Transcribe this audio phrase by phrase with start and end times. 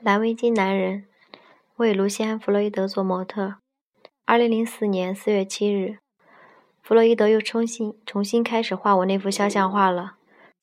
[0.00, 1.06] 蓝围巾男人
[1.74, 3.56] 为卢西安·弗洛伊德做模特。
[4.24, 5.98] 二零零四年四月七日，
[6.80, 10.14] 弗洛伊德又重新重新开始画我那幅肖像画了。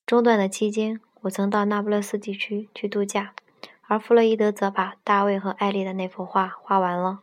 [0.06, 3.34] 中断的期间，我曾到那不勒斯地区去度假，
[3.82, 7.20] 而弗洛伊德则把大卫和艾丽的那幅画画完了。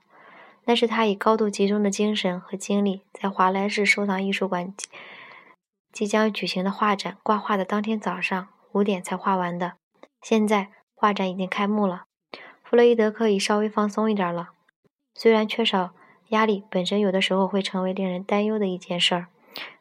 [0.66, 4.72] 那是他以高度集中的精神和精力，在华莱士收藏艺术馆
[5.92, 9.74] 即将举行的画展挂画的当天早上五点才画完的。
[10.22, 10.70] 现在
[11.04, 12.06] 画展已经开幕了。
[12.64, 14.52] 弗洛伊德可以稍微放松一点了。
[15.14, 15.92] 虽然缺少
[16.30, 19.28] 压力本身有的时候会成为令人担忧的一件事儿，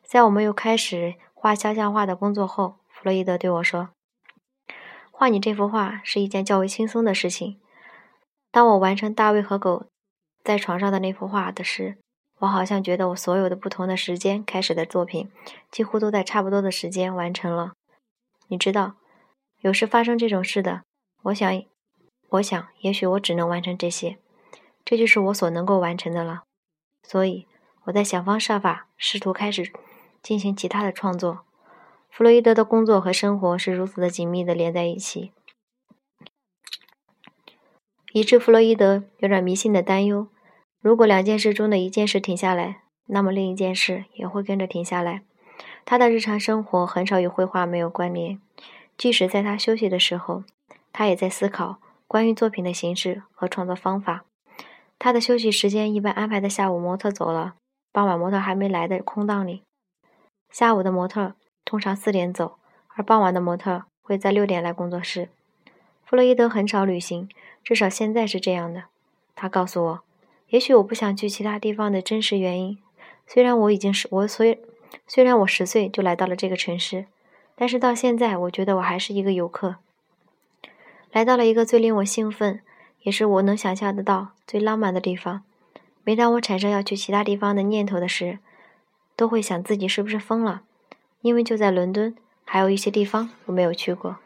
[0.02, 3.91] 在我们又开始画肖像画的工作后，弗洛伊德对我说
[5.12, 7.61] ：“画你这幅画是一件较为轻松的事情。”
[8.50, 9.86] 当我完成大卫和狗
[10.42, 11.98] 在床上的那幅画的时，
[12.41, 15.30] 我好像觉得我所有的不同的时间开始的作品
[15.70, 17.75] 几乎都在差不多的时间完成了。
[18.48, 18.97] 你知道，
[19.61, 20.83] 有时发生这种事的。
[21.23, 21.62] 我想。
[22.31, 24.17] 我想，也许我只能完成这些，
[24.87, 26.45] 这就是我所能够完成的了。
[27.03, 27.47] 所以，
[27.84, 29.70] 我在想方设法，试图开始
[30.23, 31.41] 进行其他的创作。
[32.09, 35.33] 弗洛伊德的工作和生活是如此的紧密的连在一起，
[38.14, 40.29] 以致弗洛伊德有点迷信的担忧：
[40.81, 45.23] 如果两件事中的一件事停下来，那么另一件事也会跟着停下来。
[45.84, 48.41] 他的日常生活很少与绘画没有关联，
[48.97, 50.45] 即使在他休息的时候，
[50.93, 51.79] 他也在思考。
[52.07, 54.25] 关于作品的形式和创作方法，
[54.98, 57.55] 他的休息时间一般安排在下午模特走了、
[57.91, 59.63] 傍晚模特还没来的空档里。
[60.51, 65.31] 下午的模特通常四点走，而傍晚的模特会在六点来工作室。
[66.05, 67.27] 弗洛伊德很少旅行，
[67.65, 68.85] 至少现在是这样的。
[69.35, 70.01] 他告诉我，
[70.48, 72.79] 也许我不想去其他地方的真实原因，
[73.27, 74.63] 虽然我已经是我虽
[75.07, 77.07] 虽然我十岁就来到了这个城市，
[77.57, 79.77] 但是到现在我觉得我还是一个游客。
[81.12, 82.62] 来到了一个最令我兴奋，
[83.02, 85.42] 也是我能想象得到最浪漫的地方。
[86.05, 88.38] 每当我产生要去其他地方的念头的时，
[89.14, 90.62] 都会想自己是不是疯了。
[91.20, 94.17] 因为就在伦敦，还有一些地方我没有去过。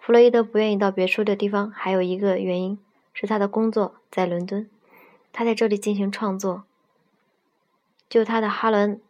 [0.00, 2.78] 弗洛伊德不愿意到别处的地方，还有一个原因
[3.12, 4.68] 是他的工作在伦敦，
[5.30, 6.64] 他在这里进行创作。
[8.08, 8.96] 就他的哈伦·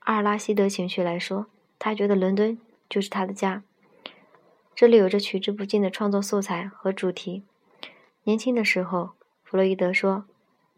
[0.00, 1.46] 阿尔拉希德情绪来说，
[1.78, 2.58] 他觉得伦敦
[2.90, 3.62] 就是他的家。
[4.76, 7.44] 这里有着取之不尽的创作素材和主题。
[8.24, 9.10] 年轻的时候，
[9.44, 10.24] 弗洛伊德说，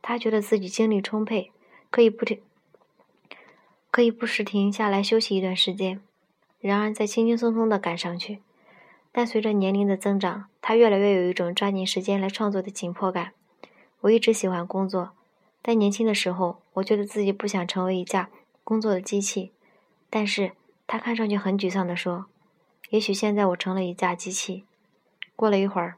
[0.02, 1.50] 他觉得自己精力充沛，
[1.90, 2.40] 可以不停，
[3.90, 6.00] 可以不时停下来休息一段时间，
[6.60, 8.40] 然而再轻轻松松地赶上去。
[9.12, 13.32] 但随着年龄的增长，他越来越有一种抓紧时间来创作的紧迫感。
[14.00, 15.12] 我一直喜欢工作，
[15.62, 18.28] 但年轻的时候，我觉得自己不想成为一架
[18.62, 19.52] 工作的机器。
[20.10, 20.52] 但是
[20.86, 22.26] 他看上去很沮丧地说。
[22.90, 24.64] 也许现在我成了一架机器。
[25.34, 25.96] 过了一会儿，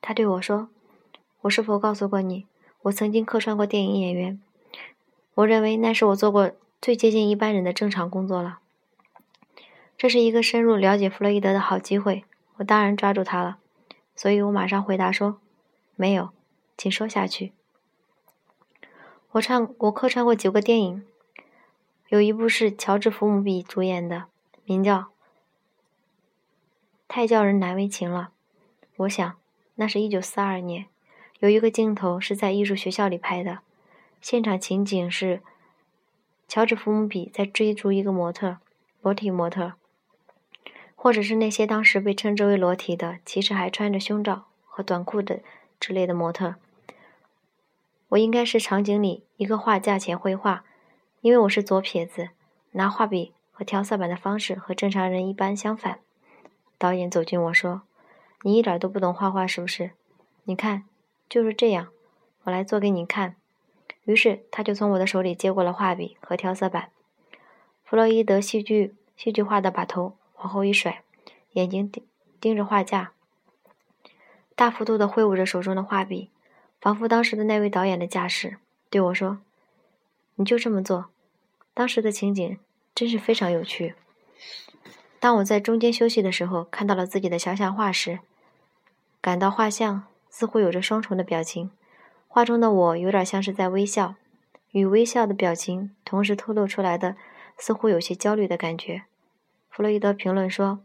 [0.00, 0.68] 他对我说
[1.42, 2.46] ：“我是否告诉过你，
[2.82, 4.40] 我曾经客串过电影演员？
[5.34, 8.60] 我认为那是我做过最接近一般人的正常工作了。
[9.98, 12.24] 这是一个深入了解弗洛伊德的好机会，
[12.56, 13.58] 我当然抓住它了。
[14.16, 15.38] 所以我马上回答说：
[15.96, 16.30] 没有，
[16.76, 17.52] 请说下去。
[19.32, 21.04] 我唱，我客串过九个电影，
[22.08, 24.26] 有一部是乔治·福姆比主演的，
[24.64, 25.08] 名叫……”
[27.06, 28.30] 太叫人难为情了。
[28.96, 29.36] 我想，
[29.76, 30.86] 那是一九四二年，
[31.40, 33.58] 有一个镜头是在艺术学校里拍的，
[34.20, 35.42] 现场情景是
[36.48, 38.58] 乔治·福姆比在追逐一个模特，
[39.02, 39.74] 裸体模特，
[40.94, 45.40] 或者是那些当时被称之为裸体的，其实还穿着胸罩和短裤的
[45.78, 46.54] 之类的模特。
[48.10, 50.64] 我应该是场景里一个画架前绘画，
[51.20, 52.28] 因为我是左撇子，
[52.72, 55.98] 拿画笔和调色板的方式和正常人一般相反。
[56.78, 57.82] 导演走近我说
[58.42, 59.92] ：“你一点都不懂画画，是不是？
[60.44, 60.84] 你看，
[61.28, 61.88] 就是这样。
[62.42, 63.36] 我来做给你看。”
[64.04, 66.90] 于是他就从我的手里接过了画笔和调色板。
[67.84, 71.02] 弗洛伊德戏剧戏剧化的把头往后一甩，
[71.52, 72.04] 眼睛盯
[72.38, 73.12] 盯着画架，
[74.54, 76.30] 大幅度的挥舞着手中的画笔，
[76.80, 78.58] 仿佛当时的那位导演的架势，
[78.90, 79.38] 对我说
[80.36, 81.06] ：“你就这么做。”
[81.72, 82.58] 当时的情景
[82.94, 83.94] 真是非常有趣。
[85.24, 88.18] 当我在中间休息的时候，看到了自己的肖像画时，
[89.22, 91.70] 感到画像似乎有着双重的表情。
[92.28, 94.16] 画中的我有点像是在微笑，
[94.72, 97.16] 与微笑的表情同时透露出来的，
[97.56, 99.04] 似乎有些焦虑的感觉。
[99.70, 100.80] 弗洛伊德评论说：“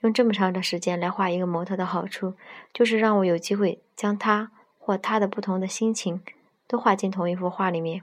[0.00, 2.32] 用这么长的时间来画一个模特的好处，
[2.72, 6.22] 就是让我有机会将他或他的不同的心情
[6.66, 8.02] 都画进同一幅画里面。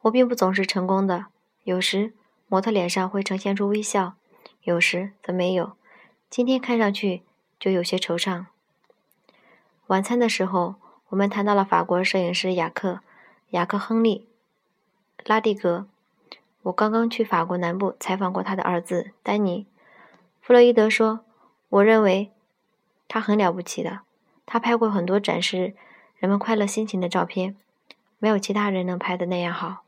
[0.00, 1.26] 我并不总是成功的，
[1.62, 2.12] 有时
[2.48, 4.14] 模特脸上会呈现出微笑。”
[4.64, 5.72] 有时则没有，
[6.30, 7.22] 今天看上去
[7.58, 8.46] 就有些惆怅，
[9.88, 10.76] 晚餐的时候，
[11.08, 12.92] 我们谈到了法国摄影师雅克·
[13.50, 14.28] 雅克·亨利·
[15.28, 15.86] 拉蒂格。
[16.62, 19.66] 我刚刚去法国南部采访过他的儿子丹尼。
[20.40, 21.24] 弗洛伊德说
[21.68, 22.30] ：“我认为
[23.08, 24.02] 他很了不起的。
[24.46, 25.74] 他拍过很多展示
[26.18, 27.56] 人们快乐心情的照片，
[28.20, 29.82] 没有其他人能拍的那样好。”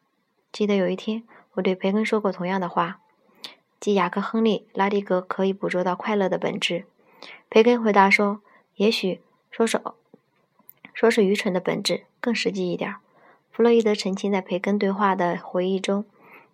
[0.51, 1.23] 记得有一天，
[1.53, 3.01] 我对培根说过同样的话，
[3.85, 6.87] 即雅克·亨利·拉蒂格可以捕捉到快乐的本质。
[7.51, 8.41] 培根回答说
[8.77, 9.21] ：“也许。”
[9.53, 9.79] 说是
[10.95, 12.95] 说是愚蠢的本质更实际一点。
[13.53, 16.07] 弗洛伊德澄清，在培根对话的回忆中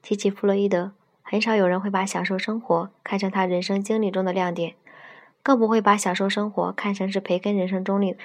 [0.03, 0.91] 提起弗洛伊德，
[1.23, 4.75] 很少有人会把享受生活看成他人生经历中的亮点，
[5.45, 8.17] 更不会把享受生活看成是培根人生中历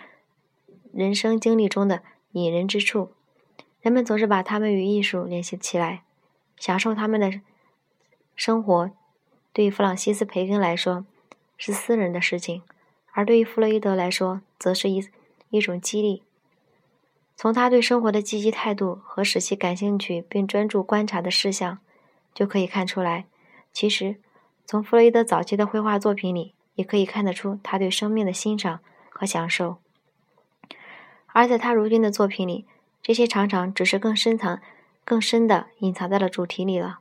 [0.91, 2.01] 人生经历中的
[2.31, 3.11] 引人之处。
[3.81, 6.01] 人们总是把他们与艺术联系起来，
[6.57, 7.39] 享受他们的
[8.35, 8.91] 生活，
[9.53, 11.05] 对于弗朗西斯·培根来说
[11.57, 12.61] 是私人的事情。
[13.13, 15.07] 而对于弗洛伊德来说，则是一
[15.49, 16.21] 一种激励。
[17.37, 21.79] 从他对生活的积极态度和使其感兴趣并专注观察的事项，
[22.33, 23.25] 就可以看出来。
[23.71, 24.17] 其实，
[24.65, 28.79] 从弗洛伊德早期的绘画作品里，也可以看得出他对生命的欣赏
[29.09, 29.77] 和享受。
[31.27, 32.65] 而在他如今的作品里，
[33.01, 34.61] 这些常常只是更深藏、
[35.05, 36.99] 更深的隐藏在了主题里了。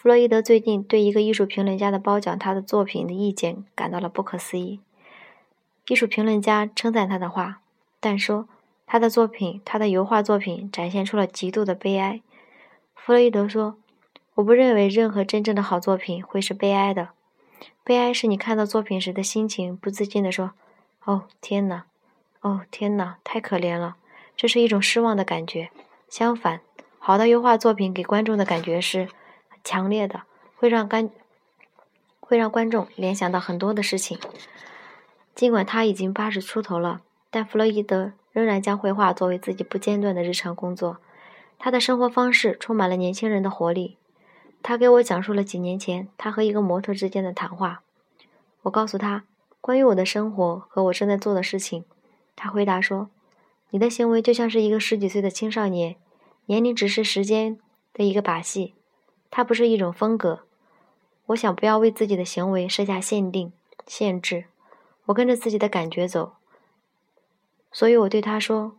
[0.00, 4.78] 弗洛伊德最近对一个艺术评论家的褒奖他的作品的意见感到了不可思议。
[5.88, 7.60] 艺术评论家称赞他的画，
[7.98, 8.48] 但说
[8.86, 12.20] 他的作品，他的油画作品展现出了极度的悲哀。
[12.94, 13.76] 弗洛伊德说
[14.36, 17.08] ：“我不认为任何真正的好作品会是悲哀的。
[17.82, 20.52] 悲哀是你看到作品时的心情，不自禁地说
[21.06, 21.86] ：‘哦，天哪！
[22.42, 23.18] 哦，天哪！
[23.24, 23.96] 太可怜了！’
[24.36, 25.70] 这是一种失望的感觉。
[26.08, 26.60] 相反，
[27.00, 29.08] 好的油画作品给观众的感觉是
[29.64, 30.22] 强烈的，
[30.56, 31.10] 会让观
[32.20, 34.18] 会让观众联想到很多的事情。”
[35.34, 37.00] 尽管他已经八十出头了，
[37.30, 40.98] 但弗洛伊德仍然将绘画作为自己不间断的日常工作。
[41.60, 43.98] 他的生活方式充满了年轻人的活力。
[44.62, 47.82] 他给我讲述了几年前他和一个模特之间的谈话。
[48.62, 49.22] 我告诉他
[49.60, 51.84] 关于我的生活和我正在做的事情。
[52.34, 53.08] 他回答说
[53.70, 55.94] ：“你的行为就像是一个十几岁的青少年，
[56.46, 57.58] 年龄只是时间
[57.92, 58.74] 的一个把戏，
[59.30, 60.40] 它不是一种风格。
[61.26, 63.52] 我想不要为自己的行为设下限定、
[63.86, 64.46] 限制。”
[65.06, 66.34] 我跟着自己的感觉走，
[67.72, 68.76] 所以我对他说：“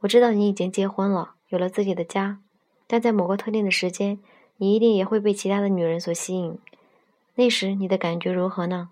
[0.00, 2.38] 我知道你已经结婚了，有了自己的家，
[2.86, 4.18] 但在某个特定的时间，
[4.58, 6.58] 你一定也会被其他的女人所吸引。
[7.36, 8.90] 那时你的感觉如何呢？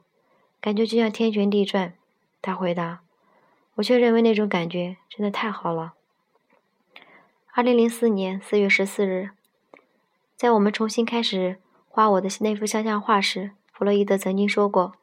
[0.60, 1.94] 感觉就像天旋地转。”
[2.40, 3.00] 他回答。
[3.76, 5.94] 我却认为那种感觉真的太好了。
[7.52, 9.31] 二零零四年四月十四日，
[10.43, 11.59] 在我们重新开始
[11.89, 14.94] 画我的那幅肖像画时，弗洛伊德曾经说过。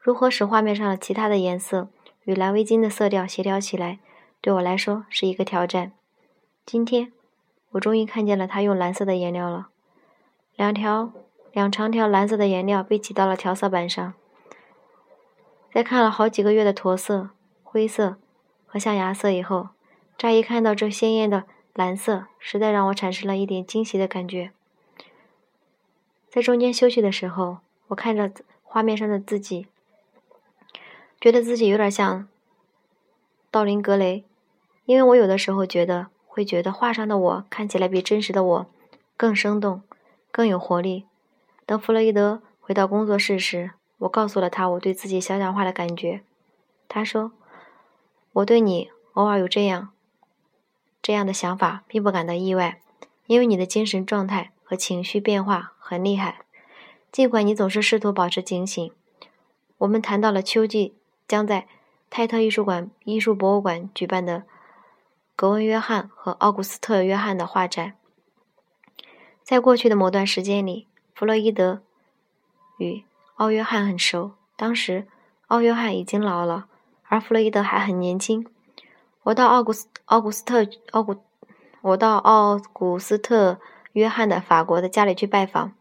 [0.00, 1.90] 如何使画面上的其他的颜色
[2.24, 3.98] 与蓝围巾的色调协调起来，
[4.40, 5.92] 对我来说是一个挑战。
[6.64, 7.12] 今天，
[7.72, 9.68] 我终于看见了他用蓝色的颜料了。
[10.56, 11.12] 两条、
[11.52, 14.14] 两长条蓝色的颜料被挤到了调色板上。
[15.74, 17.28] 在看了好几个月的驼色、
[17.62, 18.16] 灰色
[18.64, 19.68] 和象牙色以后，
[20.16, 21.44] 乍一看到这鲜艳的
[21.74, 24.52] 蓝色，实在让我产生了一点惊喜的感觉。
[26.30, 28.30] 在中间休息的时候，我看着
[28.62, 29.66] 画面上的自己。
[31.20, 32.28] 觉得自己有点像
[33.50, 34.24] 道林格雷，
[34.86, 38.66] 因为我有的时候觉得会觉得画上的我看起来比真实的我
[39.16, 39.82] 更生动、
[40.30, 41.04] 更有活力。
[41.66, 46.22] 等弗洛伊德回到工作室时，我告诉了他我对自己肖像画的感觉。
[46.88, 47.32] 他说
[48.34, 49.90] ：“我对你偶尔有这样
[51.02, 52.80] 这样的想法，并不感到意外，
[53.26, 56.42] 因为你的精神状态和情绪变化很厉害，
[57.10, 58.92] 尽管你总是试图保持警醒。”
[59.78, 60.94] 我们谈到了秋季。
[61.30, 61.68] 将在
[62.10, 64.42] 泰特艺术馆艺术博物馆举办的
[65.36, 67.94] 格温·约翰和奥古斯特·约翰的画展。
[69.44, 71.82] 在过去的某段时间里，弗洛伊德
[72.78, 73.04] 与
[73.36, 74.32] 奥约翰很熟。
[74.56, 75.06] 当时，
[75.46, 76.66] 奥约翰已经老了，
[77.04, 78.44] 而弗洛伊德还很年轻。
[79.22, 81.22] 我到奥古斯奥古斯特奥古
[81.82, 83.52] 我到奥古斯特·
[83.92, 85.74] 约翰的法国的家里去拜访，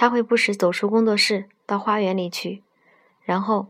[0.00, 2.62] 他会不时走出工作室到花园里去，
[3.22, 3.66] 然后。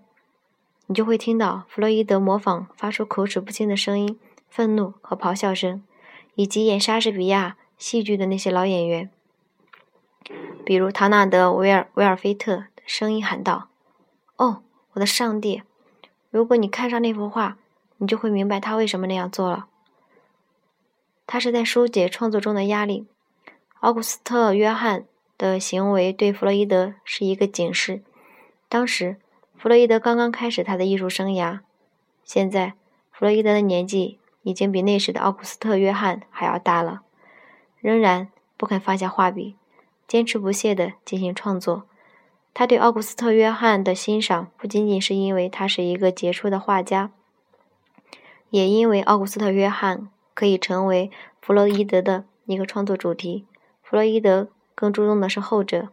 [0.86, 4.18] 你就会听到弗洛伊德模仿发出口齿不清的声音、
[4.48, 5.82] 愤怒和咆哮声，
[6.36, 9.10] 以及演莎士比亚戏剧的那些老演员，
[10.64, 13.68] 比如唐纳德·维尔维尔菲特，声音喊道
[14.38, 15.62] ：“哦，我的上帝！
[16.30, 17.56] 如果你看上那幅画，
[17.98, 19.66] 你就会明白他为什么那样做了。
[21.26, 23.06] 他是在疏解创作中的压力。
[23.80, 25.04] 奥古斯特·约翰
[25.40, 28.02] 的行为对弗洛伊德是一个警示。
[28.68, 29.16] 当时。”
[29.60, 31.60] 弗洛伊德刚刚开始他的艺术生涯，
[32.24, 32.72] 现在，
[33.12, 37.02] 弗洛伊德的年纪已经比那时的奥古斯特·约翰还要大了，
[37.78, 39.56] 仍然不肯放下画笔，
[40.08, 41.86] 坚持不懈地进行创作。
[42.54, 47.10] 他对奥古斯特·约翰的欣赏不仅仅是因为他是一个杰出的画家，
[48.48, 51.10] 也因为奥古斯特·约翰可以成为
[51.42, 53.44] 弗洛伊德的一个创作主题。
[53.82, 54.48] 弗洛伊德
[54.80, 55.90] 更注重的是后者。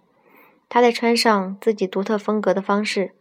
[0.69, 3.11] 他在穿上自己独特风格的方式。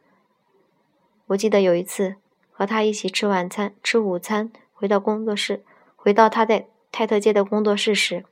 [1.26, 2.14] 我记得有一次
[2.52, 5.64] 和他一起吃晚餐、吃午餐，回到工作室，
[5.96, 8.24] 回到他在泰特街的工作室时，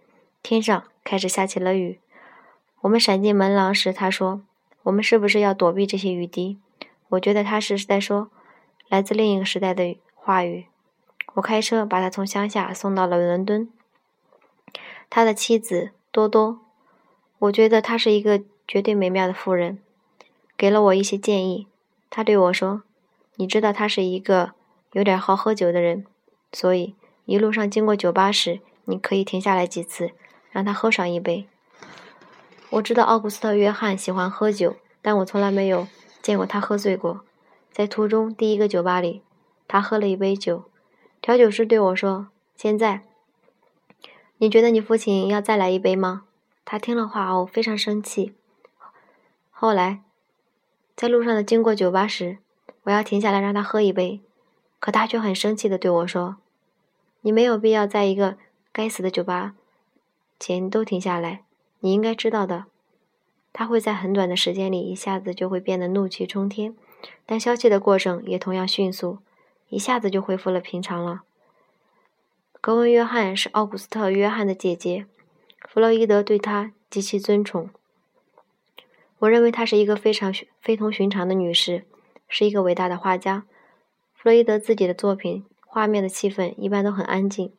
[0.45, 1.99] 天上开始下起了雨。
[2.83, 4.43] 我们闪进门廊时，他说。
[4.85, 6.59] 我们是不是要躲避这些雨滴？
[7.09, 8.31] 我觉得他是在说
[8.91, 10.67] 来自另一个时代的话语。
[11.33, 13.73] 我开车把他从乡下送到了伦敦。
[15.09, 16.61] 他的妻子多多，
[17.45, 19.79] 我觉得她是一个绝对美妙的妇人，
[20.57, 21.67] 给了我一些建议。
[22.09, 22.83] 他对我说
[23.37, 24.53] ：“你知道他是一个
[24.93, 26.07] 有点好喝酒的人，
[26.53, 30.13] 所以一路上经过酒吧时，你可以停下来几次，
[30.53, 31.47] 让他喝上一杯。”
[32.71, 35.89] 我知道奥古斯特·约翰喜欢喝酒，但我从来没有
[36.23, 37.25] 见过他喝醉过。
[37.71, 39.23] 在途中第一个酒吧里，
[39.67, 40.65] 他喝了一杯酒。
[41.21, 43.03] 调酒师对我说：“现在，
[44.39, 46.23] 你觉得你父亲要再来一杯吗？”
[46.64, 48.35] 他听了话后非常生气。
[49.50, 50.02] 后来，
[50.97, 52.38] 在路上的经过酒吧时，
[52.85, 54.21] 我要停下来让他喝一杯，
[54.80, 56.37] 可他却很生气的对我说
[57.23, 58.37] ：“你没有必要在一个
[58.73, 59.54] 该死的酒吧
[60.38, 61.42] 前都停下来。”
[61.80, 62.64] 你应该知道的，
[63.52, 66.75] 他会在很短的时间里一下子就会变得怒气冲天，
[67.26, 69.18] 但消气的过程也同样迅速，
[69.68, 71.25] 一下子就恢复了平常了。
[72.62, 75.04] 格温·约翰是奥古斯特·约翰的姐姐，
[75.64, 77.71] 弗洛伊德对她极其尊崇。
[79.18, 81.85] 我认为她是一个非常非同寻常的女士，
[82.28, 83.44] 是一个伟大的画家。
[84.14, 87.52] 弗洛伊德自己的作品画面的气氛一般都很安静，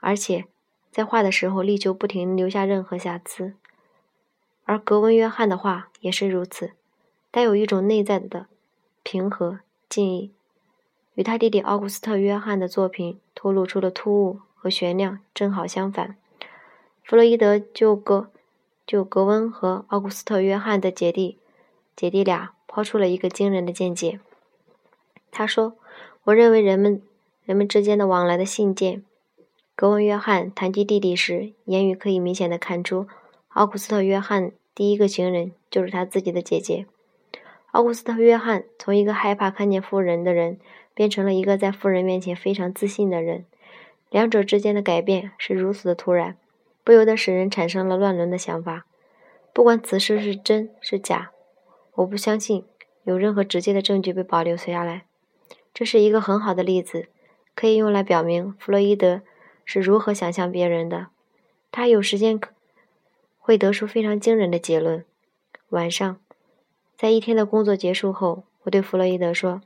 [0.00, 0.44] 而且。
[0.90, 3.54] 在画的时候，力求不停留下任何瑕疵，
[4.64, 6.72] 而格温·约翰的画也是如此，
[7.30, 8.46] 带有一种内在的
[9.04, 10.30] 平和、静谧，
[11.14, 16.16] 与他弟弟奥古斯特·约翰的作品透露出的突兀和悬亮正好相反。
[17.08, 18.28] 弗洛伊德就格
[18.86, 21.38] 就格温和奥古斯特·约翰的姐弟
[21.96, 24.20] 姐弟俩抛出了一个惊人的见解。
[25.30, 25.78] 他说
[26.24, 27.00] ：“我认为人们
[27.46, 29.02] 人们之间的往来的信件。”
[29.74, 33.06] 格温·约翰谈及弟弟时，言语可以明显的看出，
[33.54, 36.84] 奥古斯特·约翰第一个情人就是他自己的姐姐。
[37.70, 40.58] 奥古斯特·约翰从一个害怕看见富人的人，
[40.92, 43.46] 变成了一个在富人面前非常自信的人。
[44.10, 46.36] 两者之间的改变是如此的突然，
[46.88, 48.86] 不由得使人产生了乱伦的想法。
[49.52, 51.32] 不管此事是真是假，
[51.96, 52.64] 我不相信
[53.02, 55.04] 有任何直接的证据被保留下来。
[55.74, 57.08] 这是一个很好的例子，
[57.54, 59.20] 可以用来表明弗洛伊德。
[59.66, 61.08] 是如何想象别人的？
[61.70, 62.40] 他有时间
[63.38, 65.04] 会得出非常惊人的结论。
[65.68, 66.18] 晚上，
[66.96, 69.60] 在一天的工作结束后，我对弗洛伊德说：“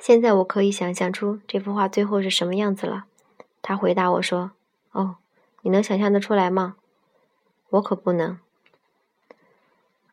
[0.00, 3.04] 现在我可以想象出这幅画最后是什么样子了。”
[3.60, 4.52] 他回答我说
[4.92, 5.16] ：“哦，
[5.62, 6.76] 你能想象得出来吗？
[7.70, 8.38] 我可不能。”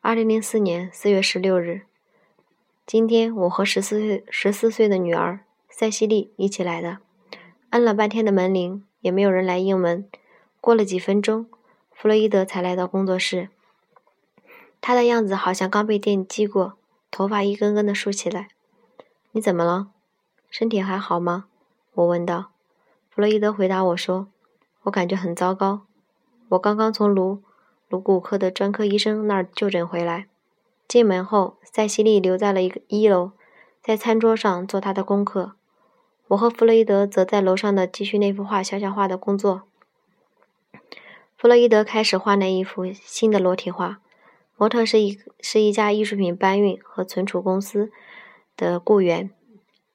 [0.00, 1.82] 二零零四年四月十六日，
[2.86, 6.98] 今天我和十四岁十四岁的女儿塞西莉一起来的。
[7.70, 10.08] 按了半天的门铃，也没有人来应门。
[10.60, 11.46] 过了几分钟，
[11.92, 13.50] 弗洛伊德才来到工作室。
[14.80, 16.78] 他的样子好像刚被电击过，
[17.10, 18.48] 头发一根根的竖起来。
[19.32, 19.88] 你怎么了？
[20.48, 21.46] 身体还好吗？
[21.92, 22.52] 我问道。
[23.10, 24.28] 弗洛伊德回答我说
[24.84, 25.82] ：“我感觉很糟糕。
[26.50, 27.42] 我刚刚从颅
[27.88, 30.26] 颅骨科的专科医生那儿就诊回来。”
[30.88, 33.32] 进门后，塞西莉留在了一个一楼，
[33.82, 35.52] 在餐桌上做她的功课。
[36.28, 39.62] 我和弗洛伊德则在楼上的继续那幅画肖像画的工作。
[41.36, 44.00] 弗洛伊德开始画那一幅新的裸体画，
[44.56, 47.90] 模特是一是一家艺术品搬运和存储公司
[48.56, 49.30] 的雇员。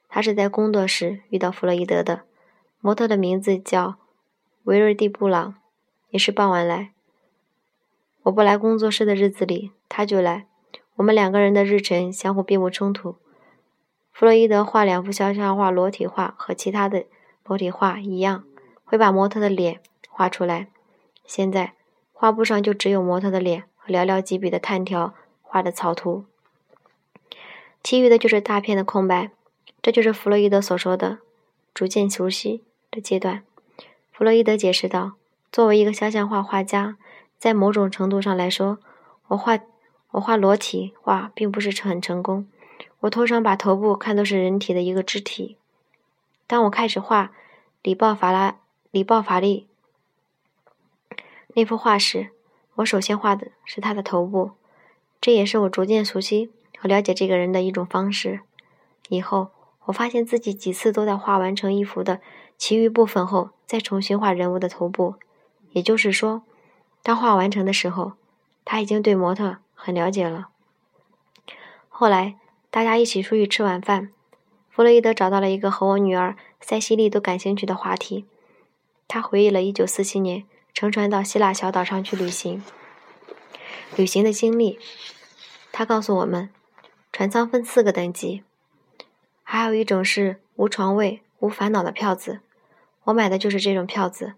[0.07, 2.21] 他是在工作时遇到弗洛伊德的。
[2.79, 3.95] 模特的名字叫
[4.63, 5.55] 维瑞蒂·布朗，
[6.09, 6.91] 也是傍晚来。
[8.23, 10.47] 我不来工作室的日子里，他就来。
[10.95, 13.17] 我们两个人的日程相互并不冲突。
[14.13, 17.05] 弗洛伊德画两幅肖像画裸体画，和其他的
[17.43, 18.45] 裸体画一样，
[18.85, 20.69] 会把模特的脸画出来。
[21.25, 21.73] 现在
[22.13, 26.23] 画布上就只有模特的脸和寥寥几笔的炭条画的草图，
[27.83, 29.31] 其余的就是大片的空白。
[29.81, 31.17] 这就是弗洛伊德所说的
[31.75, 33.43] “逐渐熟悉”的阶段。
[34.15, 35.13] 弗洛伊德解释道
[35.51, 36.97] ：“作为一个肖像画画家，
[37.39, 38.77] 在某种程度上来说，
[39.29, 39.57] 我画
[40.11, 42.47] 我画裸体画并不是很成功。”
[43.01, 45.57] 我通常把头部看作是人体的一个肢体。
[46.45, 47.31] 当我开始画
[47.81, 48.57] 里鲍法拉
[48.91, 49.67] 里鲍法利
[51.55, 52.29] 那幅画时，
[52.75, 54.51] 我首先画的是他的头部，
[55.19, 58.41] 这也是我逐渐熟悉和了解这个人的一种方式。
[59.09, 59.49] 以后，
[59.85, 62.21] 我发现自己几次都在画完成一幅的
[62.65, 65.15] 其余部分后，再重新画人物的头部。
[65.71, 66.43] 也就是说，
[67.01, 68.13] 当画完成的时候，
[68.63, 70.47] 他已经对模特很了解了。
[71.89, 72.37] 后来，
[72.71, 74.13] 大家一起出去吃晚饭，
[74.69, 78.25] 弗洛伊德找到了一个和我女儿塞西莉都感兴趣的话题。
[79.09, 82.63] 他回忆了1947年乘船到希腊小岛上去旅行
[83.97, 84.79] 旅行的经历。
[85.73, 86.49] 他告诉我们，
[87.11, 88.41] 船舱分四个等级。
[89.43, 92.39] 还有一种是无床位、无烦恼的票子，
[93.05, 94.33] 我买的就是这种票子。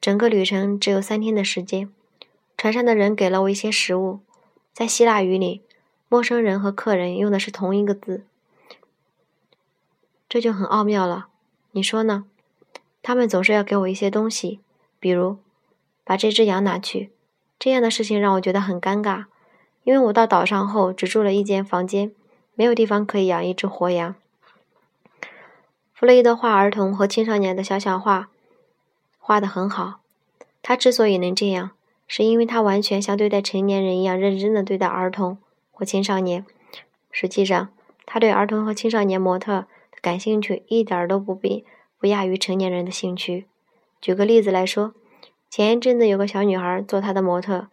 [0.00, 1.88] 整个旅程只有三天的时间，
[2.56, 4.20] 船上的人给了我一些食物。
[4.72, 5.62] 在希腊语里，
[6.08, 8.24] 陌生人和客人用的是同一个字，
[10.28, 11.28] 这就很奥妙了。
[11.72, 12.24] 你说呢？
[13.02, 14.60] 他们总是要给我一些东西，
[14.98, 15.38] 比如
[16.04, 17.10] 把这只羊拿去。
[17.58, 19.26] 这样的事情让我觉得很尴尬，
[19.84, 22.12] 因为我到岛上后只住了一间房间，
[22.54, 24.14] 没有地方可以养一只活羊。
[26.02, 28.28] 弗洛伊德画儿童和青少年的小小画，
[29.20, 30.00] 画得很好。
[30.60, 31.70] 他之所以能这样，
[32.08, 35.38] 是因为他完全像对待成年人一样认真地对待儿童
[35.70, 36.44] 或青少年。
[37.12, 37.68] 实际上，
[38.04, 41.64] 他对儿童和青少年模特的感兴趣一点都不比
[42.00, 43.46] 不亚于成年人的兴趣。
[44.00, 44.94] 举个例子来说，
[45.48, 47.68] 前一阵子有个小女孩做他的模特，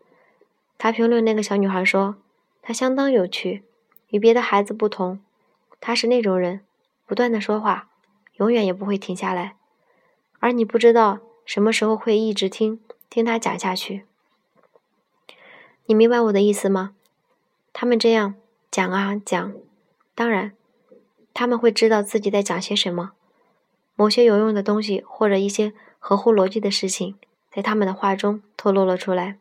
[0.77, 2.17] 他评论那个小女孩说
[2.61, 3.63] ：“她相当有趣，
[4.09, 5.19] 与别的孩子不同。
[5.81, 6.61] 她是那种人，
[7.07, 7.87] 不断的说话。”
[8.39, 9.55] 永远也不会停下来，
[10.39, 12.79] 而你不知道什么时候会一直听
[13.09, 14.05] 听他讲下去。
[15.85, 16.93] 你明白我的意思吗？
[17.73, 18.35] 他们这样
[18.71, 19.53] 讲啊讲，
[20.15, 20.53] 当然
[21.33, 23.11] 他们会知道自己在讲些什么。
[23.95, 27.15] 某些有用的东西或者一些合乎逻辑的事情，
[27.51, 29.37] 在他们的话中透露了出来。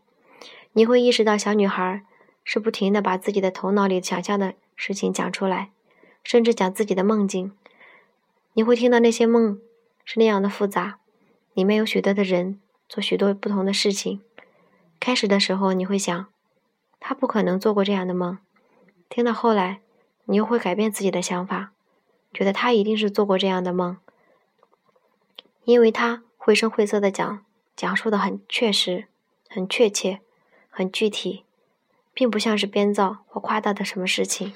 [0.72, 2.02] 你会意识到，小女孩
[2.42, 5.70] 是不停的把自己的头脑里想象的事情讲出来，
[6.24, 7.52] 甚至讲自己的梦境。
[8.58, 9.60] 你会听到那些梦
[10.04, 10.98] 是那样的复杂，
[11.54, 14.20] 里面有许多的人做许多不同的事情。
[14.98, 16.26] 开始的时候你会想，
[16.98, 18.36] 他不可能做过这样的梦。
[19.08, 19.80] 听到后来，
[20.24, 21.70] 你又会改变自己的想法，
[22.34, 23.96] 觉得他一定是做过这样的梦，
[25.62, 27.44] 因为他绘声绘色的讲，
[27.76, 29.06] 讲述的很确实、
[29.48, 30.18] 很确切、
[30.68, 31.44] 很具体，
[32.12, 34.54] 并不像是编造或夸大的什么事情。